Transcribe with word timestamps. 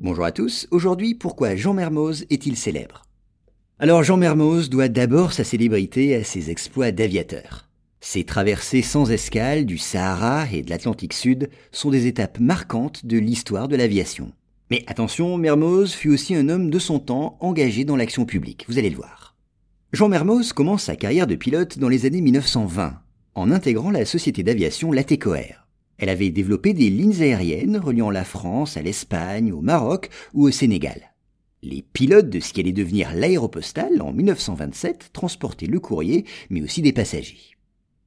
Bonjour 0.00 0.24
à 0.24 0.32
tous, 0.32 0.66
aujourd'hui 0.72 1.14
pourquoi 1.14 1.54
Jean 1.54 1.72
Mermoz 1.72 2.26
est-il 2.28 2.56
célèbre? 2.56 3.04
Alors 3.78 4.02
Jean 4.02 4.16
Mermoz 4.16 4.68
doit 4.68 4.88
d'abord 4.88 5.32
sa 5.32 5.44
célébrité 5.44 6.16
à 6.16 6.24
ses 6.24 6.50
exploits 6.50 6.90
d'aviateur. 6.90 7.68
Ses 8.00 8.24
traversées 8.24 8.82
sans 8.82 9.12
escale 9.12 9.66
du 9.66 9.78
Sahara 9.78 10.46
et 10.52 10.62
de 10.62 10.70
l'Atlantique 10.70 11.12
Sud 11.12 11.48
sont 11.70 11.90
des 11.90 12.08
étapes 12.08 12.40
marquantes 12.40 13.06
de 13.06 13.18
l'histoire 13.18 13.68
de 13.68 13.76
l'aviation. 13.76 14.32
Mais 14.68 14.82
attention, 14.88 15.36
Mermoz 15.36 15.92
fut 15.92 16.10
aussi 16.10 16.34
un 16.34 16.48
homme 16.48 16.70
de 16.70 16.78
son 16.80 16.98
temps 16.98 17.38
engagé 17.40 17.84
dans 17.84 17.96
l'action 17.96 18.24
publique, 18.24 18.64
vous 18.68 18.78
allez 18.78 18.90
le 18.90 18.96
voir. 18.96 19.36
Jean 19.92 20.08
Mermoz 20.08 20.52
commence 20.52 20.82
sa 20.82 20.96
carrière 20.96 21.28
de 21.28 21.36
pilote 21.36 21.78
dans 21.78 21.88
les 21.88 22.04
années 22.04 22.20
1920 22.20 23.00
en 23.36 23.50
intégrant 23.52 23.92
la 23.92 24.04
société 24.04 24.42
d'aviation 24.42 24.90
Latécoère. 24.90 25.63
Elle 26.04 26.10
avait 26.10 26.28
développé 26.28 26.74
des 26.74 26.90
lignes 26.90 27.22
aériennes 27.22 27.78
reliant 27.78 28.10
la 28.10 28.24
France 28.24 28.76
à 28.76 28.82
l'Espagne, 28.82 29.54
au 29.54 29.62
Maroc 29.62 30.10
ou 30.34 30.46
au 30.46 30.50
Sénégal. 30.50 31.14
Les 31.62 31.80
pilotes 31.80 32.28
de 32.28 32.40
ce 32.40 32.52
qui 32.52 32.60
allait 32.60 32.72
devenir 32.72 33.14
l'aéropostale 33.14 34.02
en 34.02 34.12
1927 34.12 35.12
transportaient 35.14 35.64
le 35.64 35.80
courrier, 35.80 36.26
mais 36.50 36.60
aussi 36.60 36.82
des 36.82 36.92
passagers. 36.92 37.56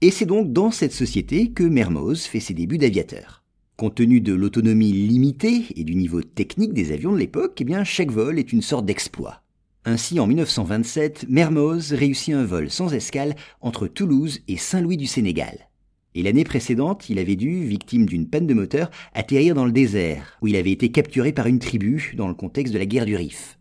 Et 0.02 0.12
c'est 0.12 0.28
donc 0.28 0.54
dans 0.54 0.70
cette 0.70 0.94
société 0.94 1.50
que 1.50 1.64
Mermoz 1.64 2.26
fait 2.26 2.40
ses 2.40 2.54
débuts 2.54 2.78
d'aviateur. 2.78 3.44
Compte 3.78 3.96
tenu 3.96 4.22
de 4.22 4.36
l'autonomie 4.36 4.92
limitée 4.92 5.64
et 5.76 5.84
du 5.84 5.96
niveau 5.96 6.22
technique 6.22 6.74
des 6.74 6.92
avions 6.92 7.14
de 7.14 7.18
l'époque, 7.18 7.60
eh 7.68 7.84
chaque 7.84 8.12
vol 8.12 8.38
est 8.38 8.54
une 8.54 8.62
sorte 8.62 8.86
d'exploit. 8.86 9.42
Ainsi, 9.86 10.20
en 10.20 10.28
1927, 10.28 11.26
Mermoz 11.30 11.94
réussit 11.94 12.36
un 12.36 12.46
vol 12.46 12.70
sans 12.70 12.94
escale 12.94 13.34
entre 13.60 13.88
Toulouse 13.88 14.42
et 14.48 14.58
Saint-Louis 14.58 14.98
du 14.98 15.08
Sénégal. 15.08 15.68
Et 16.18 16.24
l'année 16.24 16.46
précédente, 16.46 17.12
il 17.12 17.20
avait 17.20 17.36
dû, 17.36 17.66
victime 17.66 18.08
d'une 18.08 18.28
panne 18.28 18.48
de 18.48 18.56
moteur, 18.56 18.90
atterrir 19.14 19.54
dans 19.54 19.66
le 19.66 19.72
désert, 19.72 20.40
où 20.42 20.48
il 20.48 20.56
avait 20.56 20.72
été 20.72 20.90
capturé 20.90 21.32
par 21.32 21.46
une 21.46 21.60
tribu 21.60 22.16
dans 22.18 22.28
le 22.28 22.34
contexte 22.34 22.74
de 22.74 22.80
la 22.80 22.88
guerre 22.88 23.06
du 23.06 23.16
Rif. 23.16 23.60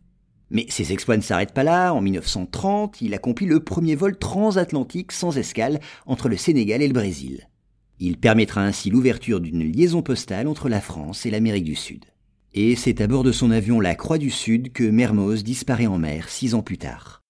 Mais 0.51 0.65
ses 0.71 0.91
exploits 0.91 1.19
ne 1.19 1.23
s'arrêtent 1.23 1.53
pas 1.53 1.65
là. 1.65 1.93
En 1.93 2.01
1930, 2.01 3.03
il 3.03 3.13
accomplit 3.13 3.45
le 3.45 3.61
premier 3.61 3.95
vol 3.95 4.17
transatlantique 4.17 5.13
sans 5.13 5.37
escale 5.37 5.81
entre 6.07 6.31
le 6.31 6.39
Sénégal 6.39 6.81
et 6.81 6.89
le 6.89 6.95
Brésil. 6.95 7.51
Il 7.99 8.17
permettra 8.17 8.63
ainsi 8.63 8.89
l'ouverture 8.89 9.41
d'une 9.41 9.71
liaison 9.71 10.01
postale 10.01 10.49
entre 10.49 10.71
la 10.71 10.81
France 10.81 11.27
et 11.27 11.31
l'Amérique 11.31 11.65
du 11.65 11.75
Sud. 11.75 12.07
Et 12.55 12.75
c'est 12.75 13.03
à 13.03 13.07
bord 13.07 13.23
de 13.23 13.33
son 13.33 13.51
avion 13.51 13.81
La 13.81 13.95
Croix 13.95 14.17
du 14.17 14.31
Sud 14.31 14.73
que 14.73 14.85
Mermoz 14.85 15.45
disparaît 15.45 15.89
en 15.89 15.99
mer 15.99 16.31
six 16.31 16.55
ans 16.55 16.63
plus 16.63 16.79
tard. 16.79 17.21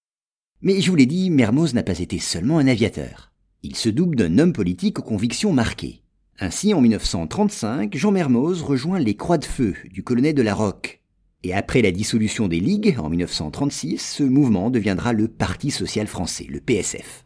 Mais 0.61 0.79
je 0.79 0.89
vous 0.89 0.95
l'ai 0.95 1.05
dit, 1.05 1.29
Mermoz 1.31 1.73
n'a 1.73 1.83
pas 1.83 1.99
été 1.99 2.17
seulement 2.17 2.59
un 2.59 2.67
aviateur. 2.67 3.26
Il 3.63 3.75
se 3.75 3.89
double 3.89 4.15
d'un 4.15 4.37
homme 4.37 4.53
politique 4.53 4.99
aux 4.99 5.03
convictions 5.03 5.51
marquées. 5.51 6.03
Ainsi, 6.39 6.75
en 6.75 6.81
1935, 6.81 7.97
Jean 7.97 8.11
Mermoz 8.11 8.61
rejoint 8.61 8.99
les 8.99 9.15
Croix 9.15 9.39
de 9.39 9.45
Feu 9.45 9.73
du 9.91 10.03
colonel 10.03 10.35
de 10.35 10.43
la 10.43 10.53
Roque. 10.53 11.01
Et 11.43 11.53
après 11.53 11.81
la 11.81 11.91
dissolution 11.91 12.47
des 12.47 12.59
Ligues, 12.59 12.97
en 12.99 13.09
1936, 13.09 13.97
ce 13.97 14.23
mouvement 14.23 14.69
deviendra 14.69 15.11
le 15.11 15.27
Parti 15.27 15.71
social 15.71 16.05
français, 16.05 16.45
le 16.47 16.59
PSF. 16.59 17.25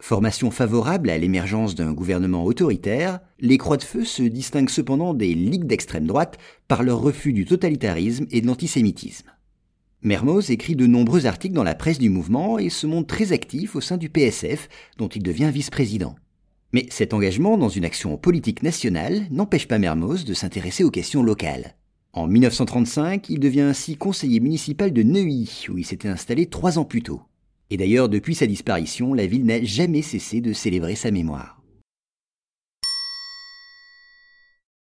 Formation 0.00 0.52
favorable 0.52 1.10
à 1.10 1.18
l'émergence 1.18 1.74
d'un 1.74 1.92
gouvernement 1.92 2.44
autoritaire, 2.44 3.18
les 3.40 3.58
Croix 3.58 3.76
de 3.76 3.82
Feu 3.82 4.04
se 4.04 4.22
distinguent 4.22 4.70
cependant 4.70 5.12
des 5.12 5.34
Ligues 5.34 5.66
d'extrême 5.66 6.06
droite 6.06 6.38
par 6.68 6.84
leur 6.84 7.00
refus 7.00 7.32
du 7.32 7.46
totalitarisme 7.46 8.26
et 8.30 8.40
de 8.40 8.46
l'antisémitisme. 8.46 9.30
Mermoz 10.04 10.50
écrit 10.50 10.76
de 10.76 10.86
nombreux 10.86 11.24
articles 11.24 11.54
dans 11.54 11.64
la 11.64 11.74
presse 11.74 11.98
du 11.98 12.10
mouvement 12.10 12.58
et 12.58 12.68
se 12.68 12.86
montre 12.86 13.06
très 13.06 13.32
actif 13.32 13.74
au 13.74 13.80
sein 13.80 13.96
du 13.96 14.10
PSF, 14.10 14.68
dont 14.98 15.08
il 15.08 15.22
devient 15.22 15.50
vice-président. 15.50 16.14
Mais 16.74 16.86
cet 16.90 17.14
engagement 17.14 17.56
dans 17.56 17.70
une 17.70 17.86
action 17.86 18.18
politique 18.18 18.62
nationale 18.62 19.26
n'empêche 19.30 19.66
pas 19.66 19.78
Mermoz 19.78 20.26
de 20.26 20.34
s'intéresser 20.34 20.84
aux 20.84 20.90
questions 20.90 21.22
locales. 21.22 21.74
En 22.12 22.26
1935, 22.26 23.30
il 23.30 23.40
devient 23.40 23.62
ainsi 23.62 23.96
conseiller 23.96 24.40
municipal 24.40 24.92
de 24.92 25.02
Neuilly, 25.02 25.66
où 25.70 25.78
il 25.78 25.86
s'était 25.86 26.08
installé 26.08 26.46
trois 26.46 26.78
ans 26.78 26.84
plus 26.84 27.02
tôt. 27.02 27.22
Et 27.70 27.78
d'ailleurs, 27.78 28.10
depuis 28.10 28.34
sa 28.34 28.46
disparition, 28.46 29.14
la 29.14 29.26
ville 29.26 29.46
n'a 29.46 29.64
jamais 29.64 30.02
cessé 30.02 30.42
de 30.42 30.52
célébrer 30.52 30.96
sa 30.96 31.10
mémoire. 31.10 31.63